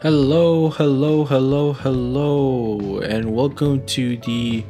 [0.00, 4.64] Hello, hello, hello, hello, and welcome to the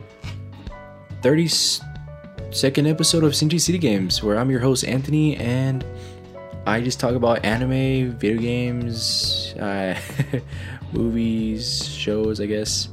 [1.21, 5.85] 32nd episode of Sinji City Games, where I'm your host Anthony, and
[6.65, 10.01] I just talk about anime, video games, uh,
[10.95, 12.89] movies, shows, I guess.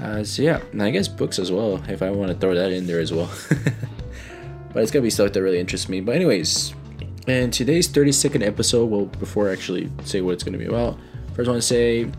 [0.00, 2.72] Uh, so yeah, and I guess books as well, if I want to throw that
[2.72, 3.30] in there as well.
[4.74, 6.00] but it's gotta be stuff that really interests me.
[6.00, 6.74] But anyways,
[7.28, 10.98] and today's 32nd episode, well, before I actually say what it's gonna be about.
[11.36, 12.10] First, I want to say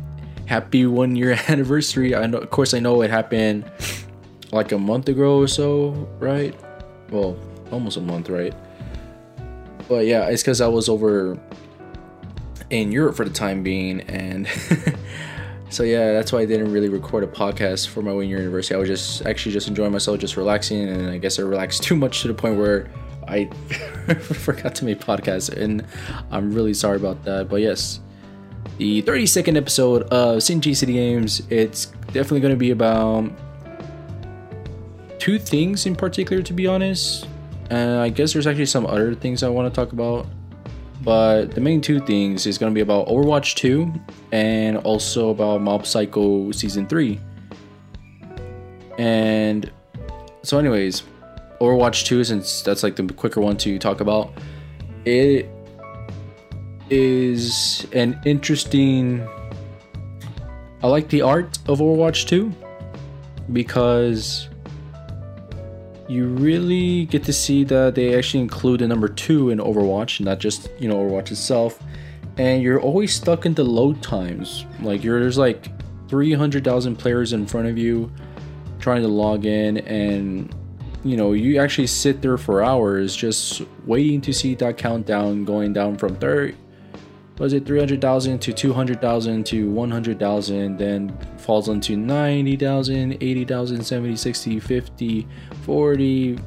[0.46, 2.14] happy one year anniversary.
[2.14, 3.66] I know, of course, I know it happened
[4.52, 6.54] like a month ago or so, right?
[7.10, 7.36] Well,
[7.72, 8.54] almost a month, right?
[9.90, 11.36] But yeah, it's because I was over
[12.70, 14.48] in Europe for the time being, and
[15.72, 18.76] so yeah, that's why I didn't really record a podcast for my one year anniversary.
[18.76, 21.96] I was just actually just enjoying myself, just relaxing, and I guess I relaxed too
[21.96, 22.88] much to the point where
[23.28, 23.46] I
[24.20, 25.84] forgot to make podcasts, and
[26.30, 27.50] I'm really sorry about that.
[27.50, 28.00] But yes,
[28.78, 31.42] the 32nd episode of Sinji City Games.
[31.50, 33.32] It's definitely going to be about
[35.20, 37.28] two things in particular, to be honest.
[37.70, 40.28] And I guess there's actually some other things I want to talk about.
[41.02, 43.92] But the main two things is going to be about Overwatch 2
[44.32, 47.20] and also about Mob Psycho Season 3.
[48.98, 49.72] And
[50.44, 51.04] so, anyways,
[51.62, 54.34] Overwatch 2, since that's like the quicker one to talk about,
[55.06, 55.50] it
[56.90, 59.28] is an interesting.
[60.84, 62.54] I like the art of Overwatch 2
[63.54, 64.50] because
[66.08, 70.40] you really get to see that they actually include the number two in Overwatch, not
[70.40, 71.82] just you know Overwatch itself.
[72.38, 74.66] And you're always stuck into load times.
[74.82, 75.68] Like you're there's like
[76.08, 78.12] 300,000 players in front of you
[78.80, 80.54] trying to log in, and
[81.04, 85.74] you know you actually sit there for hours just waiting to see that countdown going
[85.74, 86.56] down from 30
[87.38, 95.28] was it 300,000 to 200,000 to 100,000, then falls into 90,000, 80,000, 70, 60, 50,
[95.62, 96.40] 40,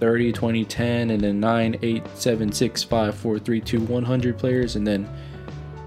[0.00, 4.76] 30, 20, 10, and then 9, 8, 7, 6, 5, 4, 3, 2, 100 players.
[4.76, 5.08] And then,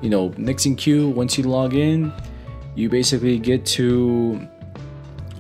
[0.02, 2.14] you know, Nixon queue, once you log in,
[2.76, 4.48] you basically get to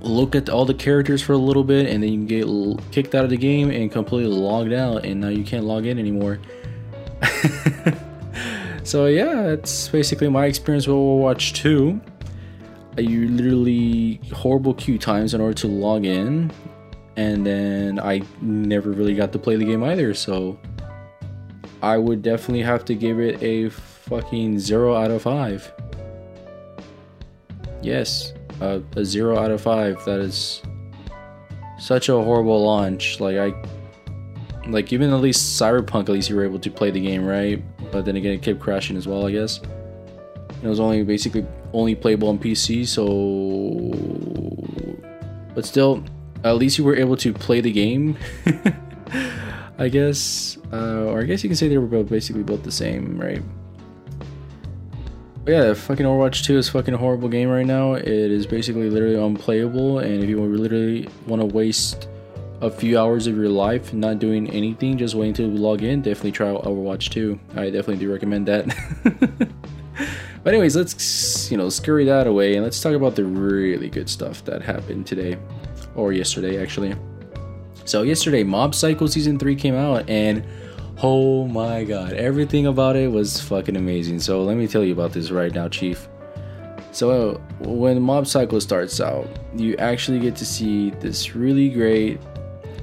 [0.02, 3.24] look at all the characters for a little bit, and then you get kicked out
[3.24, 6.40] of the game and completely logged out, and now you can't log in anymore.
[8.92, 12.02] So yeah, it's basically my experience with Overwatch 2.
[13.02, 16.52] You literally horrible queue times in order to log in,
[17.16, 20.14] and then I never really got to play the game either.
[20.14, 20.60] So
[21.82, 25.72] I would definitely have to give it a fucking zero out of five.
[27.82, 30.04] Yes, a zero out of five.
[30.04, 30.62] That is
[31.80, 33.22] such a horrible launch.
[33.22, 33.54] Like I
[34.68, 37.64] like even at least Cyberpunk, at least you were able to play the game, right?
[37.92, 39.60] But then again, it kept crashing as well, I guess.
[40.62, 43.92] it was only basically only playable on PC, so.
[45.54, 46.04] But still,
[46.44, 48.18] at least you were able to play the game.
[49.78, 52.72] I guess, uh, or I guess you can say they were both basically both the
[52.72, 53.42] same, right?
[55.44, 57.94] But yeah, fucking Overwatch 2 is fucking a horrible game right now.
[57.94, 62.08] It is basically literally unplayable, and if you literally want to waste
[62.62, 66.32] a few hours of your life not doing anything, just waiting to log in, definitely
[66.32, 67.40] try Overwatch 2.
[67.56, 68.68] I definitely do recommend that.
[70.44, 74.10] but anyways, let's you know scurry that away and let's talk about the really good
[74.10, 75.38] stuff that happened today
[75.96, 76.96] or yesterday actually.
[77.86, 80.46] So yesterday, Mob Psycho season three came out and.
[81.04, 84.20] Oh my god, everything about it was fucking amazing.
[84.20, 86.08] So let me tell you about this right now, Chief.
[86.92, 92.20] So when Mob Psycho starts out, you actually get to see this really great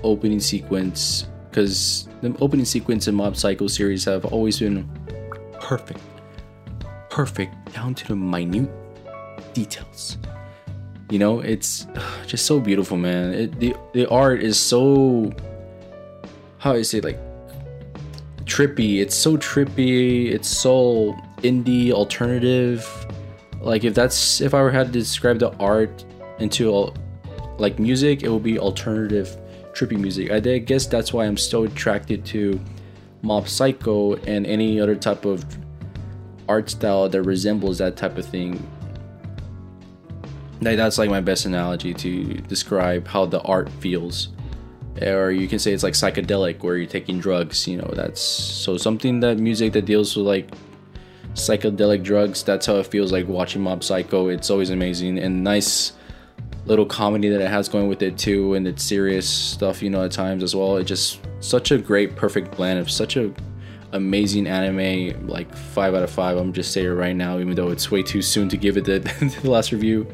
[0.02, 4.88] opening sequence because the opening sequence in Mob Psycho series have always been
[5.60, 6.00] perfect,
[7.10, 8.70] perfect down to the minute
[9.54, 10.18] details.
[11.10, 11.86] You know, it's
[12.26, 13.32] just so beautiful, man.
[13.34, 15.32] It, the the art is so
[16.58, 17.18] how do I say like
[18.44, 19.00] trippy.
[19.00, 20.30] It's so trippy.
[20.32, 22.86] It's so indie alternative.
[23.60, 26.04] Like if that's if I were had to describe the art
[26.38, 26.92] into
[27.58, 29.36] like music, it would be alternative
[29.78, 30.30] trippy music.
[30.30, 32.60] I guess that's why I'm so attracted to
[33.22, 35.44] Mob Psycho and any other type of
[36.48, 38.66] art style that resembles that type of thing.
[40.60, 44.30] Like that's like my best analogy to describe how the art feels.
[45.00, 48.76] Or you can say it's like psychedelic where you're taking drugs, you know, that's so
[48.76, 50.50] something that music that deals with like
[51.34, 54.26] psychedelic drugs, that's how it feels like watching Mob Psycho.
[54.28, 55.92] It's always amazing and nice
[56.68, 60.04] little comedy that it has going with it too, and it's serious stuff, you know,
[60.04, 60.76] at times as well.
[60.76, 63.32] It's just such a great, perfect blend of such a
[63.92, 66.36] amazing anime, like five out of five.
[66.36, 68.98] I'm just saying right now, even though it's way too soon to give it the,
[69.42, 70.06] the last review.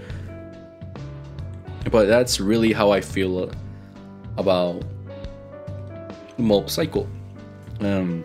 [1.90, 3.50] But that's really how I feel
[4.36, 4.84] about
[6.38, 7.06] Mob Psycho.
[7.80, 8.22] Um,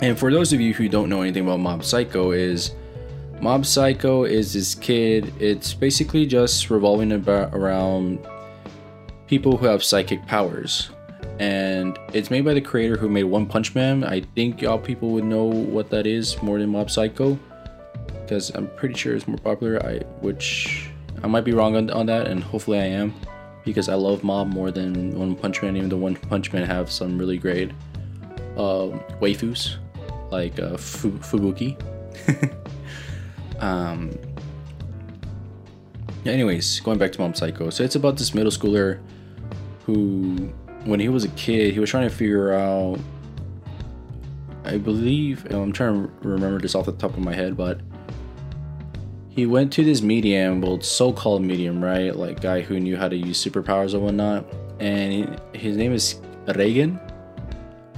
[0.00, 2.72] and for those of you who don't know anything about Mob Psycho, is
[3.40, 5.32] Mob Psycho is this kid.
[5.40, 8.18] It's basically just revolving about around
[9.26, 10.90] people who have psychic powers
[11.40, 14.04] and it's made by the creator who made One Punch Man.
[14.04, 17.38] I think y'all people would know what that is more than Mob Psycho,
[18.12, 19.84] because I'm pretty sure it's more popular.
[19.84, 20.90] I which
[21.22, 23.14] I might be wrong on, on that, and hopefully I am,
[23.64, 25.78] because I love Mob more than One Punch Man.
[25.78, 27.70] Even though One Punch Man have some really great
[28.58, 29.76] uh, waifus
[30.30, 31.80] like uh, Fubuki.
[33.60, 34.10] um.
[36.26, 37.70] Anyways, going back to Mob Psycho.
[37.70, 39.00] So it's about this middle schooler
[39.86, 40.52] who
[40.84, 42.98] when he was a kid, he was trying to figure out.
[44.64, 47.80] I believe I'm trying to remember this off the top of my head, but
[49.30, 52.14] he went to this medium, well, so-called medium, right?
[52.14, 54.44] Like guy who knew how to use superpowers and whatnot.
[54.80, 57.00] And his name is Reigen.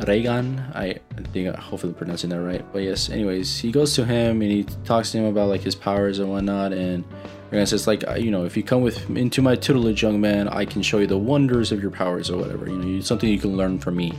[0.01, 0.99] Reigen, I
[1.33, 2.65] think I hopefully pronouncing that right.
[2.73, 5.75] But yes, anyways, he goes to him and he talks to him about like his
[5.75, 7.05] powers and whatnot, and
[7.53, 10.65] and says like, you know, if you come with into my tutelage, young man, I
[10.65, 12.67] can show you the wonders of your powers or whatever.
[12.67, 14.13] You know, something you can learn from me.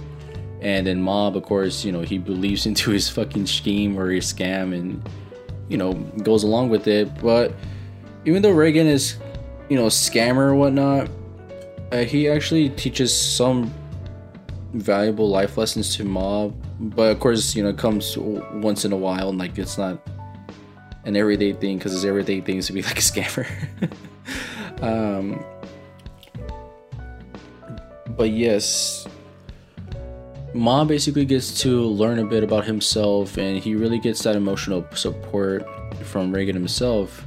[0.62, 4.31] And then Mob, of course, you know, he believes into his fucking scheme or his
[4.31, 5.02] scam and,
[5.68, 7.10] you know, goes along with it.
[7.22, 7.54] But
[8.25, 9.18] even though Reigen is,
[9.70, 11.10] you know, scammer or whatnot,
[11.92, 13.74] uh, he actually teaches some
[14.74, 16.56] valuable life lessons to Mob.
[16.80, 20.00] But of course, you know, it comes once in a while and like it's not
[21.06, 23.48] an everyday thing because his everyday thing is to be like a scammer.
[24.81, 25.44] um,
[28.18, 29.08] but yes,
[30.54, 34.86] Mob basically gets to learn a bit about himself, and he really gets that emotional
[34.94, 35.66] support
[36.04, 37.25] from Reigen himself.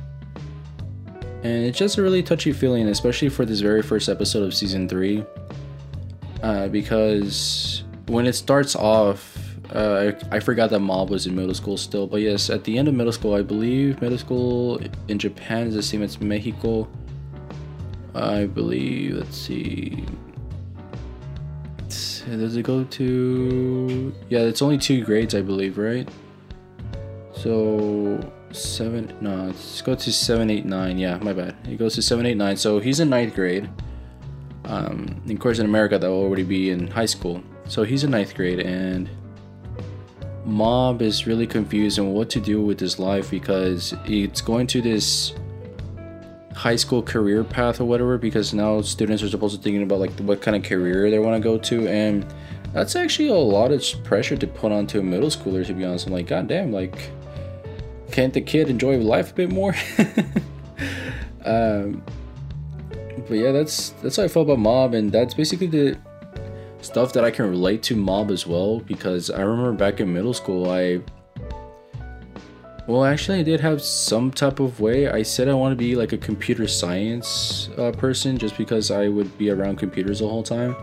[1.43, 4.89] And it's just a really touchy feeling, especially for this very first episode of season
[4.89, 5.25] three,
[6.47, 9.37] uh, because when it starts off,
[9.75, 12.79] uh, I, I forgot that Mob was in middle school still, but yes, at the
[12.79, 16.89] end of middle school, I believe middle school in Japan is the same as Mexico.
[18.15, 19.17] I believe.
[19.17, 20.05] Let's see.
[21.89, 24.15] Does it go to?
[24.29, 26.09] Yeah, it's only two grades, I believe, right?
[27.33, 28.21] So
[28.53, 29.13] seven.
[29.21, 30.97] No, let's go to seven, eight, nine.
[30.97, 31.57] Yeah, my bad.
[31.69, 32.57] It goes to seven, eight, nine.
[32.57, 33.69] So he's in ninth grade.
[34.67, 37.43] Um, of course, in America, that will already be in high school.
[37.69, 39.09] So he's in ninth grade, and
[40.45, 44.81] Mob is really confused on what to do with his life because it's going to
[44.81, 45.35] this
[46.55, 50.11] high school career path or whatever because now students are supposed to thinking about like
[50.21, 52.25] what kind of career they want to go to and
[52.73, 56.07] that's actually a lot of pressure to put onto a middle schooler to be honest
[56.07, 57.11] i'm like god damn like
[58.11, 59.75] can't the kid enjoy life a bit more
[61.45, 62.03] um
[63.29, 65.99] but yeah that's that's how i felt about mob and that's basically the
[66.87, 70.33] stuff that I can relate to mob as well because I remember back in middle
[70.33, 71.01] school I
[72.87, 75.09] well actually I did have some type of way.
[75.09, 79.09] I said I want to be like a computer science uh, person just because I
[79.09, 80.77] would be around computers the whole time.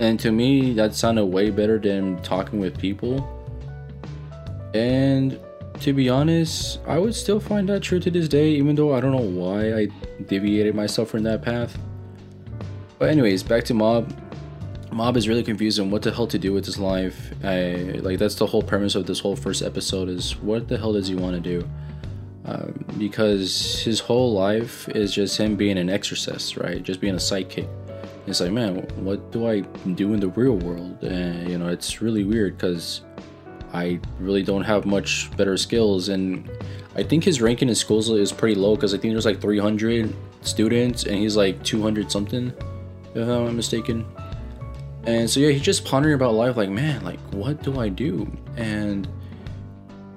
[0.00, 3.16] And to me that sounded way better than talking with people.
[4.74, 5.38] And
[5.82, 9.00] to be honest I would still find that true to this day even though I
[9.00, 9.88] don't know why I
[10.26, 11.76] deviated myself from that path
[12.98, 14.12] but anyways back to mob
[14.92, 17.32] Mob is really confused on what the hell to do with his life.
[17.42, 20.92] I like that's the whole premise of this whole first episode is what the hell
[20.92, 21.68] does he want to do?
[22.44, 26.82] Um, because his whole life is just him being an exorcist, right?
[26.82, 27.68] Just being a psychic.
[28.26, 29.60] It's like, man, what do I
[29.94, 31.02] do in the real world?
[31.02, 33.00] And you know, it's really weird because
[33.72, 36.50] I really don't have much better skills, and
[36.94, 40.14] I think his ranking in schools is pretty low because I think there's like 300
[40.42, 42.52] students, and he's like 200 something,
[43.14, 44.06] if I'm not mistaken.
[45.04, 48.30] And so yeah, he's just pondering about life, like, man, like what do I do?
[48.56, 49.08] And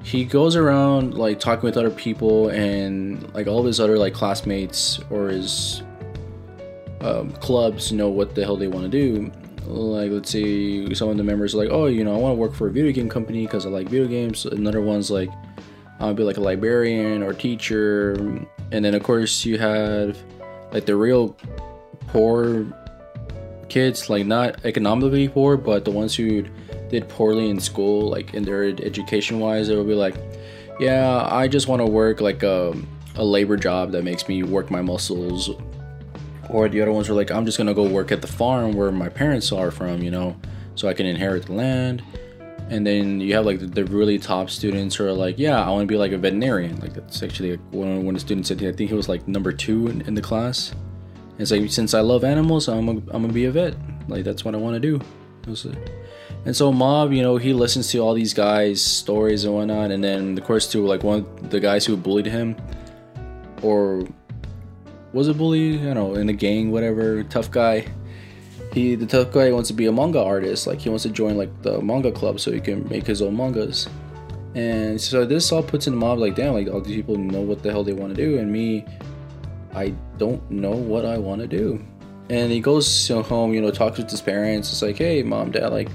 [0.03, 4.13] he goes around like talking with other people and like all of his other like
[4.13, 5.81] classmates or his
[7.01, 9.31] um, clubs know what the hell they want to do.
[9.65, 12.39] Like let's say some of the members are like, oh, you know, I want to
[12.39, 14.45] work for a video game company because I like video games.
[14.45, 15.29] Another one's like,
[15.99, 18.13] I'll be like a librarian or teacher.
[18.71, 20.17] And then of course you have
[20.71, 21.35] like the real
[22.07, 22.65] poor
[23.69, 26.43] kids, like not economically poor, but the ones who
[26.89, 30.15] did poorly in school, like in their education wise, they would be like,
[30.79, 32.75] yeah, I just want to work like a,
[33.15, 35.49] a labor job that makes me work my muscles.
[36.49, 38.91] Or the other ones were like, I'm just gonna go work at the farm where
[38.91, 40.35] my parents are from, you know,
[40.75, 42.03] so I can inherit the land.
[42.69, 45.69] and then you have like the, the really top students who are like, yeah, I
[45.69, 46.79] want to be like a veterinarian.
[46.79, 49.51] Like that's actually like one when the student said, I think he was like number
[49.51, 50.71] two in, in the class.
[50.71, 53.75] And it's like since I love animals, I'm a, I'm gonna be a vet.
[54.07, 55.01] Like that's what I want to do.
[56.45, 60.03] And so Mob, you know, he listens to all these guys' stories and whatnot, and
[60.03, 62.55] then of course to like one of the guys who bullied him,
[63.61, 64.07] or
[65.15, 65.77] was a bully?
[65.77, 67.87] you know, in the gang, whatever, tough guy.
[68.73, 71.37] He the tough guy wants to be a manga artist like he wants to join
[71.37, 73.87] like the manga club so he can make his own mangas.
[74.55, 77.39] And so this all puts in the mob like damn like all these people know
[77.39, 78.85] what the hell they want to do and me
[79.73, 81.81] i don't know what i want to do.
[82.29, 84.69] And he goes home you know talks with his parents.
[84.69, 85.89] It's like hey mom dad like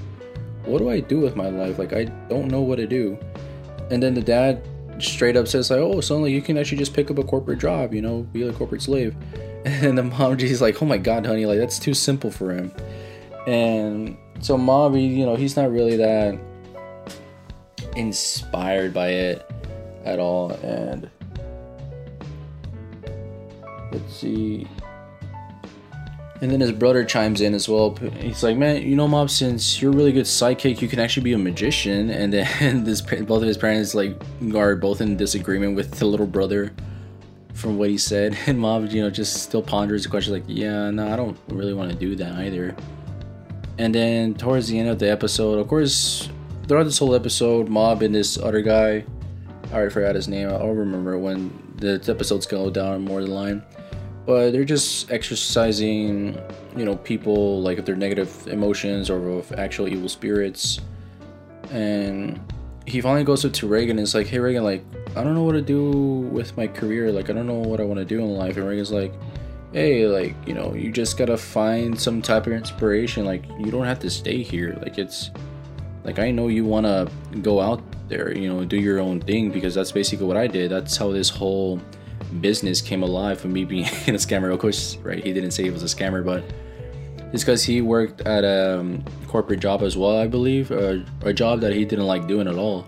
[0.65, 1.77] what do i do with my life?
[1.77, 3.19] Like i don't know what to do.
[3.91, 4.67] And then the dad
[5.07, 7.93] straight up says like oh like you can actually just pick up a corporate job
[7.93, 9.15] you know be a corporate slave.
[9.63, 12.71] And the mom she's like oh my god honey like that's too simple for him.
[13.45, 16.39] And so mob you know he's not really that
[17.95, 19.51] inspired by it
[20.03, 20.51] at all.
[20.63, 21.09] And
[23.91, 24.67] let's see
[26.41, 27.95] and then his brother chimes in as well.
[28.17, 31.23] He's like, "Man, you know, Mob, since you're a really good psychic, you can actually
[31.23, 34.19] be a magician." And then this, both of his parents like
[34.55, 36.73] are both in disagreement with the little brother
[37.53, 38.35] from what he said.
[38.47, 41.75] And Mob, you know, just still ponders the question, like, "Yeah, no, I don't really
[41.75, 42.75] want to do that either."
[43.77, 46.27] And then towards the end of the episode, of course,
[46.67, 49.05] throughout this whole episode, Mob and this other guy,
[49.71, 50.49] I already forgot his name.
[50.49, 53.63] I'll remember when the episodes go down more the line
[54.25, 56.39] but they're just exorcising
[56.75, 60.79] you know people like if they're negative emotions or actual evil spirits.
[61.71, 62.39] And
[62.85, 64.83] he finally goes up to reigen and is like hey reigen like
[65.15, 65.91] i don't know what to do
[66.31, 67.11] with my career.
[67.11, 68.57] Like i don't know what i want to do in life.
[68.57, 69.13] And reigen's like
[69.73, 73.25] hey like you know you just gotta find some type of inspiration.
[73.25, 74.77] Like you don't have to stay here.
[74.81, 75.31] Like it's
[76.03, 77.07] like i know you want to
[77.41, 80.69] go out there you know do your own thing because that's basically what i did.
[80.71, 81.79] That's how this whole
[82.39, 84.53] business came alive for me being in a scammer.
[84.53, 85.23] Of course, right?
[85.23, 86.43] He didn't say he was a scammer, but
[87.33, 91.33] it's because he worked at a um, corporate job as well, I believe, a, a
[91.33, 92.87] job that he didn't like doing at all.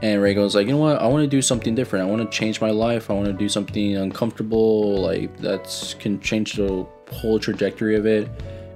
[0.00, 1.00] And Reigen was like, you know what?
[1.00, 2.06] I want to do something different.
[2.06, 3.10] I want to change my life.
[3.10, 8.28] I want to do something uncomfortable, like that can change the whole trajectory of it.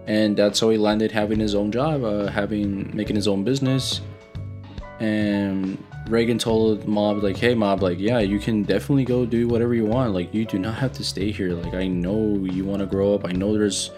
[0.07, 4.01] And that's how he landed having his own job, uh, having making his own business,
[4.99, 9.75] and Reigen told Mob like, "Hey, Mob, like, yeah, you can definitely go do whatever
[9.75, 10.13] you want.
[10.13, 11.53] Like, you do not have to stay here.
[11.53, 13.25] Like, I know you want to grow up.
[13.25, 13.91] I know there's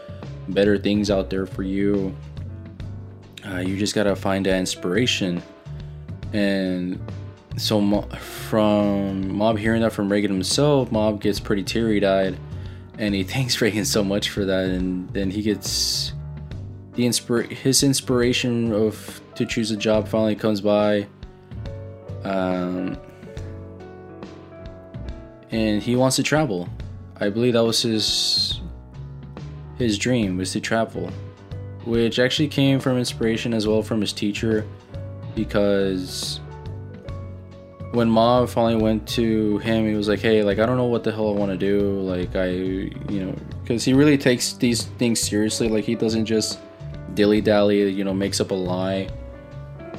[0.48, 2.14] better things out there for you.
[3.46, 5.42] Uh, you just gotta find that inspiration."
[6.32, 6.98] And
[7.56, 7.80] so,
[8.18, 12.36] from Mob hearing that from Reigen himself, Mob gets pretty teary-eyed,
[12.98, 14.64] and he thanks Reigen so much for that.
[14.64, 16.12] And then he gets
[16.94, 21.06] the inspir his inspiration of to choose a job finally comes by
[22.24, 22.96] um,
[25.50, 26.68] and he wants to travel.
[27.20, 28.60] I believe that was his
[29.78, 31.10] his dream was to travel,
[31.84, 34.66] which actually came from inspiration as well from his teacher,
[35.34, 36.40] because
[37.92, 41.04] when Mob finally went to him, he was like, "Hey, like I don't know what
[41.04, 42.00] the hell I want to do.
[42.00, 45.68] Like I, you know, because he really takes these things seriously.
[45.68, 46.58] Like he doesn't just
[47.14, 49.08] dilly dally, you know, makes up a lie.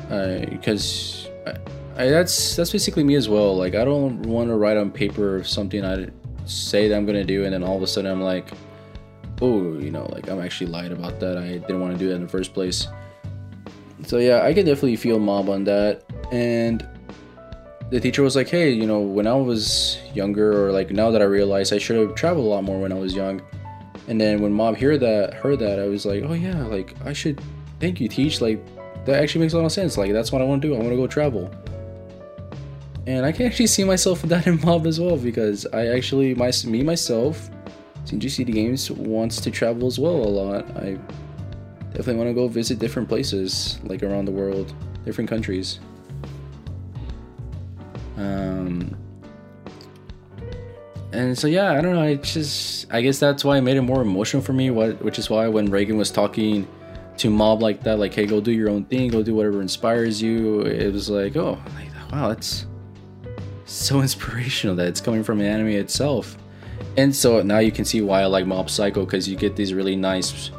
[0.10, 1.53] Because uh,
[1.97, 3.55] I, that's that's basically me as well.
[3.55, 6.09] Like I don't want to write on paper something I
[6.45, 8.49] say that I'm gonna do, and then all of a sudden I'm like,
[9.41, 11.37] oh, you know, like I'm actually lied about that.
[11.37, 12.87] I didn't want to do that in the first place.
[14.03, 16.03] So yeah, I can definitely feel mob on that.
[16.33, 16.85] And
[17.91, 21.21] the teacher was like, hey, you know, when I was younger, or like now that
[21.21, 23.41] I realize I should have traveled a lot more when I was young.
[24.09, 27.13] And then when mob heard that, heard that, I was like, oh yeah, like I
[27.13, 27.41] should.
[27.79, 28.41] Thank you, teach.
[28.41, 28.59] Like
[29.05, 29.97] that actually makes a lot of sense.
[29.97, 30.75] Like that's what I want to do.
[30.75, 31.49] I want to go travel
[33.07, 36.33] and I can actually see myself in that in Mob as well because I actually
[36.35, 37.50] my me myself,
[38.05, 40.65] CGCD Games wants to travel as well a lot.
[40.77, 40.97] I
[41.89, 44.74] definitely want to go visit different places like around the world,
[45.05, 45.79] different countries.
[48.17, 48.95] Um,
[51.12, 52.01] and so yeah, I don't know.
[52.01, 54.71] I just I guess that's why it made it more emotional for me.
[54.71, 56.67] What which is why when Reigen was talking
[57.17, 60.21] to Mob like that, like hey, go do your own thing, go do whatever inspires
[60.21, 60.62] you.
[60.62, 61.62] It was like oh,
[62.12, 62.65] wow, that's
[63.65, 66.38] so inspirational that it's coming from an anime itself.
[66.98, 69.74] And so now you can see why I like Mob Psycho because you get these
[69.74, 70.51] really nice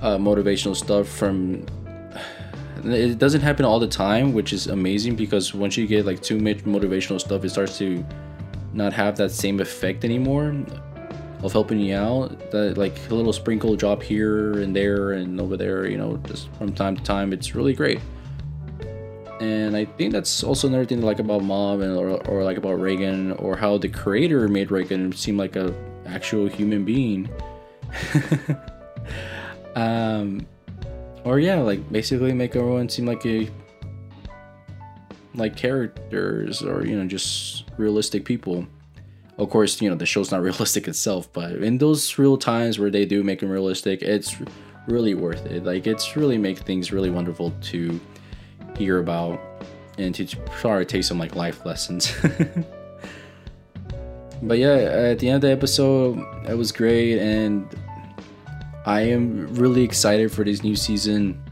[0.00, 1.66] uh, motivational stuff from.
[2.84, 6.36] It doesn't happen all the time, which is amazing because once you get like too
[6.36, 8.04] much motivational stuff, it starts to
[8.72, 10.52] not have that same effect anymore
[11.44, 12.50] of helping you out.
[12.50, 16.48] That like a little sprinkle drop here and there and over there, you know, just
[16.58, 18.00] from time to time, it's really great.
[19.42, 22.78] And I think that's also another thing like about Mob and or, or like about
[22.78, 25.74] Reigen or how the creator made Reigen seem like a
[26.06, 27.28] actual human being.
[29.74, 30.46] um,
[31.24, 33.50] or yeah, like basically make everyone seem like a
[35.34, 38.64] like characters or you know just realistic people.
[39.38, 42.90] Of course, you know the show's not realistic itself, but in those real times where
[42.90, 44.36] they do make them realistic, it's
[44.86, 45.64] really worth it.
[45.64, 48.00] Like it's really make things really wonderful to
[48.76, 49.40] hear about
[49.98, 52.14] and to try to take some like life lessons.
[54.42, 57.68] but yeah, at the end of the episode, it was great, and
[58.86, 61.42] I am really excited for this new season.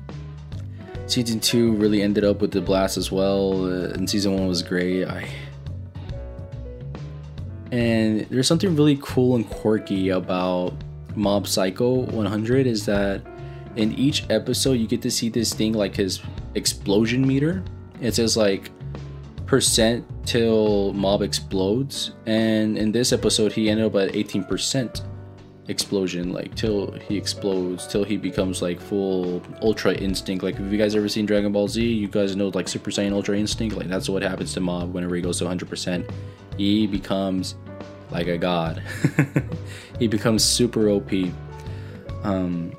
[1.07, 4.63] Season two really ended up with the blast as well, uh, and season one was
[4.63, 5.07] great.
[5.07, 5.29] I
[7.73, 10.75] and there's something really cool and quirky about
[11.15, 13.23] Mob Psycho 100 is that
[13.77, 16.21] in each episode you get to see this thing like his
[16.55, 17.63] explosion meter.
[18.01, 18.71] It says like
[19.47, 25.03] percent till mob explodes, and in this episode he ended up at 18%
[25.71, 30.43] explosion, like till he explodes, till he becomes like full Ultra Instinct.
[30.43, 33.13] Like, if you guys ever seen Dragon Ball Z, you guys know like Super Saiyan
[33.13, 33.77] Ultra Instinct.
[33.77, 36.11] Like, that's what happens to Mob whenever he goes to 100%.
[36.59, 37.55] He becomes
[38.11, 38.83] like a god.
[39.99, 41.11] he becomes super OP.
[42.25, 42.73] Um,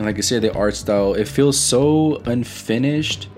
[0.00, 3.28] and like I said, the art style it feels so unfinished,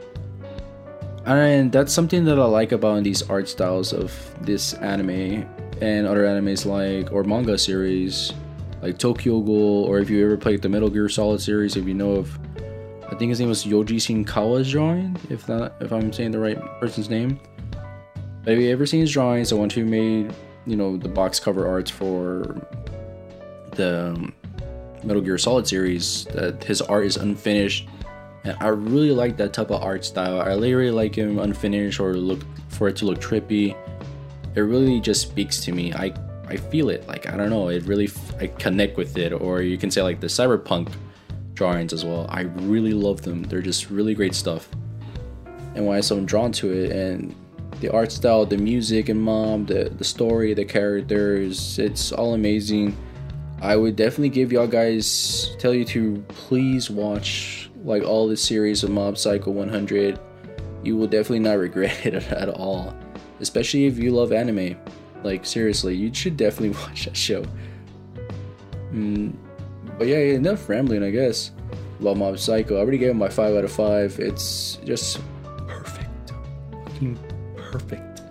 [1.27, 5.45] and that's something that I like about these art styles of this anime
[5.81, 8.33] and other animes like or manga series
[8.81, 11.95] like Tokyo Ghoul, or if you ever played the Metal Gear Solid series, if you
[11.95, 12.39] know of,
[13.09, 16.59] I think his name was Yoji Shinkawa's drawing, if that if I'm saying the right
[16.79, 17.41] person's name.
[18.45, 19.51] But have you ever seen his drawings?
[19.51, 20.33] The one who made,
[20.65, 22.57] you know, the box cover arts for
[23.73, 24.33] the um,
[25.05, 27.89] Metal Gear Solid series, that his art is unfinished.
[28.45, 30.41] And I really like that type of art style.
[30.41, 33.77] I literally like him unfinished or look for it to look trippy.
[34.55, 35.93] It really just speaks to me.
[35.93, 36.13] I
[36.49, 37.07] I feel it.
[37.07, 37.69] Like I don't know.
[37.69, 38.11] It really
[38.41, 39.33] I connect with it.
[39.33, 40.93] Or you can say like the cyberpunk
[41.55, 42.27] drawings as well.
[42.29, 43.45] I really love them.
[43.45, 44.69] They're just really great stuff.
[45.75, 47.35] And why I'm so drawn to it and
[47.81, 52.97] the art style, the music and Mob, the the story, the characters, it's all amazing.
[53.63, 58.83] I would definitely give y'all guys tell you to please watch like all the series
[58.83, 60.19] of Mob Psycho 100.
[60.83, 62.93] You will definitely not regret it at all,
[63.39, 64.77] especially if you love anime.
[65.23, 67.45] Like seriously, you should definitely watch that show.
[68.93, 69.33] Mm,
[69.97, 71.53] but yeah, enough rambling, I guess,
[72.01, 72.77] about Mob Psycho.
[72.77, 74.19] I already gave it my five out of five.
[74.19, 75.21] It's just
[75.69, 76.33] perfect,
[76.85, 77.17] fucking
[77.57, 78.23] perfect.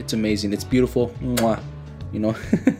[0.00, 0.52] It's amazing.
[0.52, 1.10] It's beautiful.
[1.22, 1.62] Mwah.
[2.12, 2.36] You know.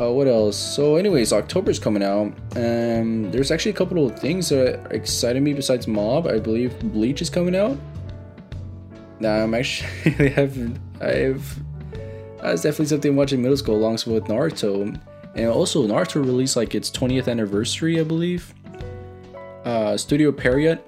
[0.00, 0.56] uh, what else?
[0.56, 5.52] So, anyways, October's coming out, and there's actually a couple of things that excited me
[5.52, 6.26] besides Mob.
[6.26, 7.76] I believe Bleach is coming out.
[9.18, 10.56] Now, I'm actually have
[11.00, 11.60] I've
[12.40, 14.98] that's definitely something I'm watching middle school along with Naruto,
[15.34, 18.54] and also Naruto released like its 20th anniversary, I believe.
[19.64, 20.86] Uh, Studio Pierrot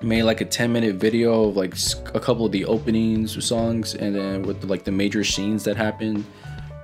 [0.00, 1.74] made like a 10 minute video of like
[2.14, 6.24] a couple of the openings songs and then with like the major scenes that happened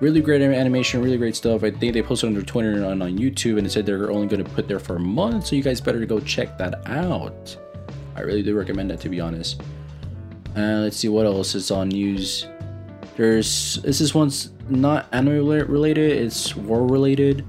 [0.01, 1.65] really great animation really great stuff.
[1.65, 4.27] I think they posted on their twitter on, on youtube and it said they're only
[4.27, 7.57] going to put there for a month so you guys better go check that out.
[8.17, 9.61] I really do recommend that to be honest.
[10.57, 12.47] Uh, let's see what else is on news.
[13.17, 17.45] There's this is one's not anime related it's war related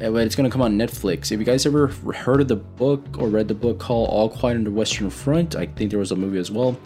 [0.00, 1.32] uh, but it's gonna come on Netflix.
[1.32, 4.56] If you guys ever heard of the book or read the book called All Quiet
[4.56, 6.78] on the Western Front, I think there was a movie as well.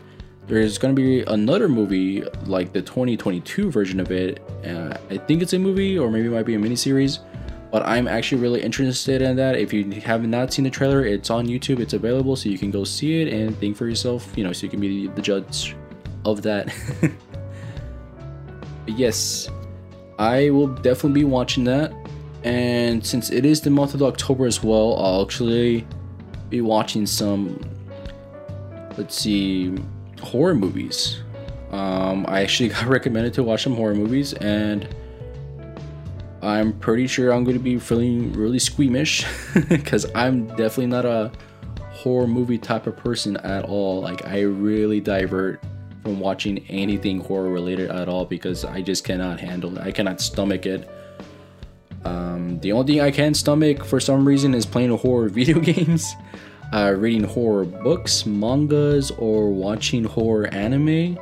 [0.52, 4.42] There's gonna be another movie like the 2022 version of it.
[4.66, 7.20] Uh, I think it's a movie or maybe it might be a miniseries.
[7.70, 9.56] But I'm actually really interested in that.
[9.56, 11.80] If you have not seen the trailer, it's on YouTube.
[11.80, 14.30] It's available, so you can go see it and think for yourself.
[14.36, 15.74] You know, so you can be the judge
[16.26, 16.70] of that.
[18.86, 19.48] yes,
[20.18, 21.94] I will definitely be watching that
[22.44, 25.86] and since it is the month of October as well, I'll actually
[26.50, 27.58] be watching some,
[28.98, 29.74] let's see,
[30.22, 31.22] horror movies.
[31.70, 34.88] Um, I actually got recommended to watch some horror movies, and
[36.42, 39.24] I'm pretty sure I'm going to be feeling really squeamish
[39.68, 41.30] because I'm definitely not a
[41.90, 44.00] horror movie type of person at all.
[44.00, 45.62] Like, I really divert
[46.02, 49.82] from watching anything horror related at all because I just cannot handle it.
[49.82, 50.90] I cannot stomach it.
[52.04, 56.14] Um, the only thing I can stomach for some reason is playing horror video games,
[56.72, 61.18] uh, reading horror books, mangas, or watching horror anime.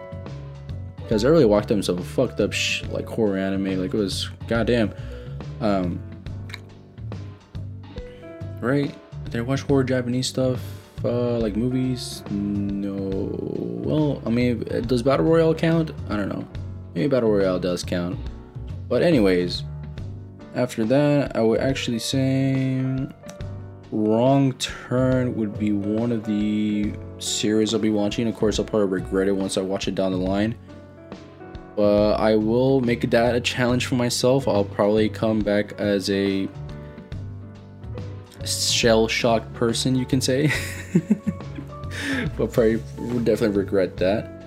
[0.97, 4.31] Because I really watched them some fucked up sh- like horror anime, like it was
[4.47, 4.95] goddamn.
[5.61, 6.01] Um,
[8.61, 8.95] right?
[9.31, 10.61] did I watch horror Japanese stuff?
[11.05, 12.23] Uh, like movies?
[12.31, 13.31] No.
[13.83, 15.93] Well, I mean, does Battle Royale count?
[16.09, 16.47] I don't know.
[16.95, 18.19] Maybe Battle Royale does count.
[18.89, 19.63] But anyways,
[20.55, 22.83] after that, I would actually say
[23.93, 28.29] Wrong Turn would be one of the series I'll be watching.
[28.29, 30.57] Of course, I'll probably regret it once I watch it down the line.
[31.77, 34.47] But I will make that a challenge for myself.
[34.47, 36.49] I'll probably come back as a
[38.45, 40.53] shell shocked person, you can say.
[42.37, 44.41] but probably would definitely regret that.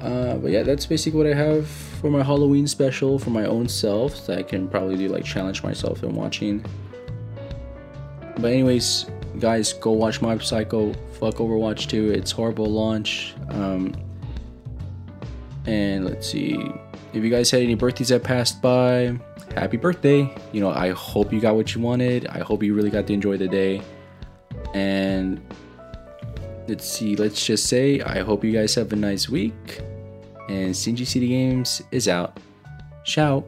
[0.00, 3.68] Uh, but yeah, that's basically what I have for my Halloween special for my own
[3.68, 6.64] self that I can probably do like challenge myself in watching.
[8.38, 9.06] But anyways,
[9.38, 10.92] guys, go watch Mob Psycho.
[11.18, 12.10] Fuck Overwatch 2.
[12.10, 13.34] It's horrible launch.
[13.48, 13.94] Um,
[15.66, 16.58] and let's see.
[17.12, 19.18] If you guys had any birthdays that passed by,
[19.54, 20.32] happy birthday.
[20.52, 22.26] You know, I hope you got what you wanted.
[22.28, 23.82] I hope you really got to enjoy the day.
[24.74, 25.40] And
[26.68, 29.80] let's see, let's just say I hope you guys have a nice week.
[30.48, 32.38] And CNG City Games is out.
[33.04, 33.44] Ciao.